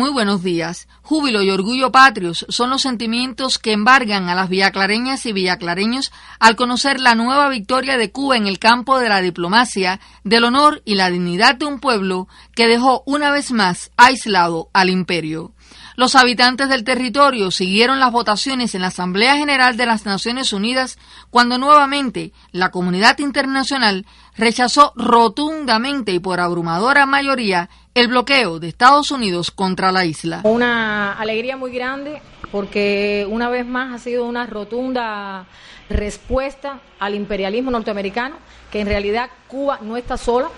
[0.00, 0.86] Muy buenos días.
[1.02, 6.54] Júbilo y orgullo patrios son los sentimientos que embargan a las villaclareñas y villaclareños al
[6.54, 10.94] conocer la nueva victoria de Cuba en el campo de la diplomacia, del honor y
[10.94, 15.52] la dignidad de un pueblo que dejó una vez más aislado al imperio.
[15.98, 20.96] Los habitantes del territorio siguieron las votaciones en la Asamblea General de las Naciones Unidas
[21.28, 24.06] cuando nuevamente la comunidad internacional
[24.36, 30.42] rechazó rotundamente y por abrumadora mayoría el bloqueo de Estados Unidos contra la isla.
[30.44, 35.46] Una alegría muy grande porque una vez más ha sido una rotunda
[35.90, 38.36] respuesta al imperialismo norteamericano,
[38.70, 40.48] que en realidad Cuba no está sola,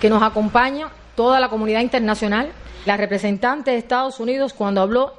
[0.00, 2.52] que nos acompaña toda la comunidad internacional
[2.84, 5.14] la representante de Estados Unidos, cuando habló,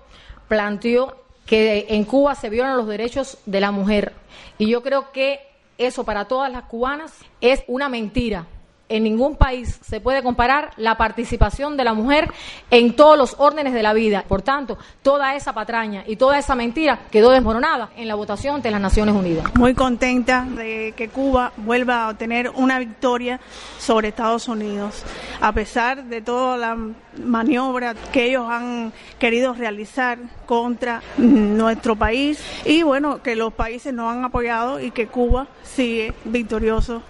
[0.47, 1.15] planteó
[1.45, 4.13] que en Cuba se violan los derechos de la mujer.
[4.57, 5.39] Y yo creo que
[5.77, 8.47] eso para todas las cubanas es una mentira
[8.89, 12.31] en ningún país se puede comparar la participación de la mujer
[12.69, 14.23] en todos los órdenes de la vida.
[14.27, 18.71] Por tanto, toda esa patraña y toda esa mentira quedó desmoronada en la votación ante
[18.71, 19.45] las Naciones Unidas.
[19.55, 23.39] Muy contenta de que Cuba vuelva a obtener una victoria
[23.79, 25.03] sobre Estados Unidos,
[25.41, 26.77] a pesar de toda la
[27.23, 34.11] maniobra que ellos han querido realizar contra nuestro país y bueno, que los países nos
[34.11, 37.01] han apoyado y que Cuba sigue victorioso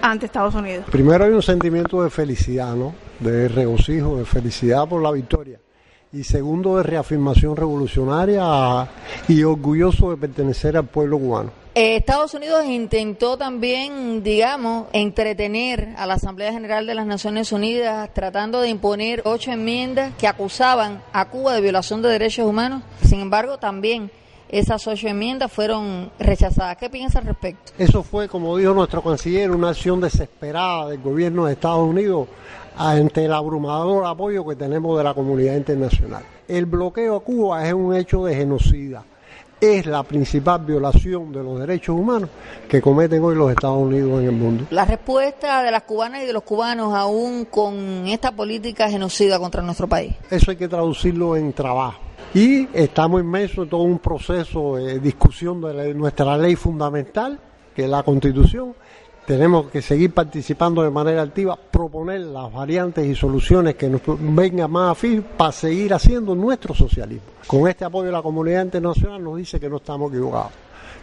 [0.00, 0.86] ante Estados Unidos.
[0.90, 2.94] Primero hay un sentimiento de felicidad, ¿no?
[3.18, 5.58] De regocijo, de felicidad por la victoria.
[6.12, 8.88] Y segundo, de reafirmación revolucionaria
[9.28, 11.60] y orgulloso de pertenecer al pueblo cubano.
[11.72, 18.10] Eh, Estados Unidos intentó también, digamos, entretener a la Asamblea General de las Naciones Unidas
[18.12, 22.82] tratando de imponer ocho enmiendas que acusaban a Cuba de violación de derechos humanos.
[23.04, 24.10] Sin embargo, también
[24.50, 26.76] esas ocho enmiendas fueron rechazadas.
[26.76, 27.72] ¿Qué piensa al respecto?
[27.78, 32.28] Eso fue, como dijo nuestro canciller, una acción desesperada del gobierno de Estados Unidos
[32.76, 36.24] ante el abrumador apoyo que tenemos de la comunidad internacional.
[36.48, 39.04] El bloqueo a Cuba es un hecho de genocida.
[39.60, 42.30] Es la principal violación de los derechos humanos
[42.68, 44.64] que cometen hoy los Estados Unidos en el mundo.
[44.70, 49.60] La respuesta de las cubanas y de los cubanos aún con esta política genocida contra
[49.60, 50.14] nuestro país.
[50.30, 52.00] Eso hay que traducirlo en trabajo
[52.32, 57.38] y estamos inmersos en todo un proceso de discusión de nuestra ley fundamental,
[57.74, 58.74] que es la Constitución.
[59.26, 64.70] Tenemos que seguir participando de manera activa, proponer las variantes y soluciones que nos vengan
[64.70, 67.28] más afín para seguir haciendo nuestro socialismo.
[67.46, 70.52] Con este apoyo de la comunidad internacional nos dice que no estamos equivocados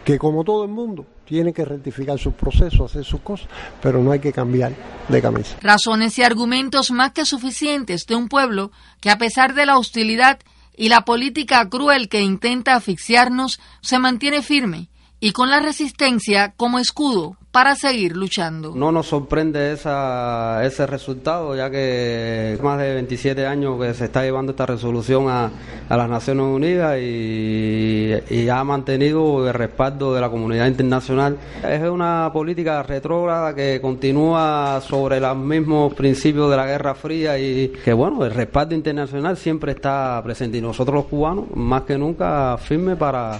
[0.07, 3.49] que como todo el mundo tiene que rectificar sus procesos, hacer sus cosas,
[3.81, 4.73] pero no hay que cambiar
[5.09, 5.57] de camisa.
[5.61, 10.39] Razones y argumentos más que suficientes de un pueblo que a pesar de la hostilidad
[10.77, 14.87] y la política cruel que intenta asfixiarnos se mantiene firme
[15.19, 18.73] y con la resistencia como escudo para seguir luchando.
[18.75, 24.23] No nos sorprende esa, ese resultado, ya que más de 27 años que se está
[24.23, 25.49] llevando esta resolución a,
[25.89, 31.37] a las Naciones Unidas y, y, ha mantenido el respaldo de la comunidad internacional.
[31.67, 37.69] Es una política retrógrada que continúa sobre los mismos principios de la Guerra Fría y
[37.83, 42.57] que, bueno, el respaldo internacional siempre está presente y nosotros los cubanos, más que nunca,
[42.57, 43.39] firmes para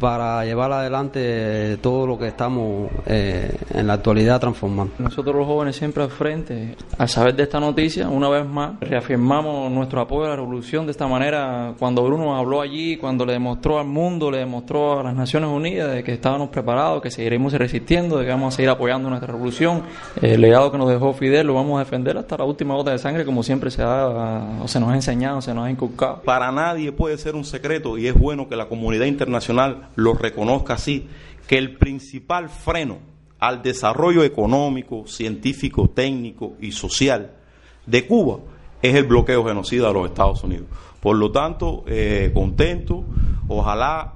[0.00, 4.94] para llevar adelante todo lo que estamos eh, en la actualidad transformando.
[4.98, 9.70] Nosotros los jóvenes siempre al frente, al saber de esta noticia, una vez más reafirmamos
[9.70, 11.74] nuestro apoyo a la revolución de esta manera.
[11.78, 15.92] Cuando Bruno habló allí, cuando le demostró al mundo, le demostró a las Naciones Unidas
[15.92, 19.82] de que estábamos preparados, que seguiremos resistiendo, de que vamos a seguir apoyando nuestra revolución,
[20.20, 22.98] el legado que nos dejó Fidel lo vamos a defender hasta la última gota de
[22.98, 26.22] sangre, como siempre se, ha, o se nos ha enseñado, se nos ha inculcado.
[26.22, 30.74] Para nadie puede ser un secreto y es bueno que la comunidad internacional lo reconozca
[30.74, 31.06] así,
[31.46, 32.98] que el principal freno
[33.38, 37.32] al desarrollo económico, científico, técnico y social
[37.86, 38.38] de Cuba
[38.80, 40.66] es el bloqueo genocida de los Estados Unidos.
[41.00, 43.04] Por lo tanto, eh, contento,
[43.48, 44.14] ojalá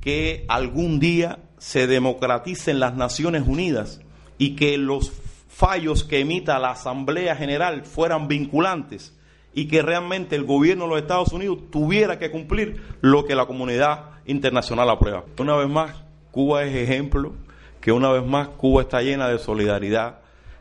[0.00, 4.00] que algún día se democraticen las Naciones Unidas
[4.38, 5.12] y que los
[5.48, 9.17] fallos que emita la Asamblea General fueran vinculantes
[9.58, 13.46] y que realmente el gobierno de los Estados Unidos tuviera que cumplir lo que la
[13.46, 15.24] comunidad internacional aprueba.
[15.36, 15.96] Una vez más,
[16.30, 17.32] Cuba es ejemplo,
[17.80, 20.20] que una vez más Cuba está llena de solidaridad,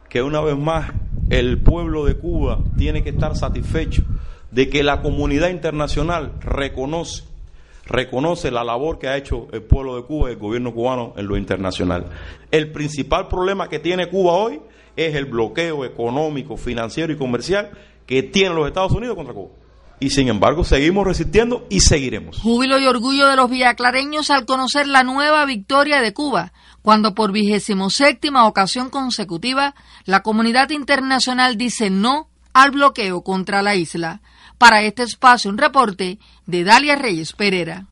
[0.10, 0.94] que una vez más
[1.30, 4.02] el pueblo de Cuba tiene que estar satisfecho
[4.50, 7.24] de que la comunidad internacional reconoce
[7.86, 11.28] reconoce la labor que ha hecho el pueblo de Cuba y el gobierno cubano en
[11.28, 12.08] lo internacional.
[12.50, 14.60] El principal problema que tiene Cuba hoy
[14.96, 17.70] es el bloqueo económico, financiero y comercial
[18.08, 19.52] que tienen los Estados Unidos contra Cuba
[20.00, 22.38] y sin embargo seguimos resistiendo y seguiremos.
[22.38, 27.32] Júbilo y orgullo de los villaclareños al conocer la nueva victoria de Cuba, cuando por
[27.32, 29.76] vigésimo séptima ocasión consecutiva
[30.06, 34.22] la comunidad internacional dice no al bloqueo contra la isla.
[34.58, 36.18] Para este espacio, un reporte
[36.48, 37.86] de Dalia Reyes Pereira.